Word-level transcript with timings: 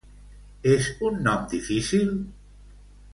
És 0.75 0.87
un 1.09 1.21
nom 1.27 1.45
difícil? 1.51 2.17